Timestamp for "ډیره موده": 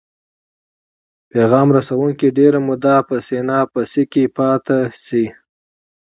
2.37-2.95